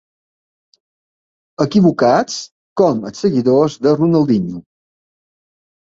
[1.67, 2.39] Equivocats
[2.83, 4.67] com els seguidors de Ronaldinho.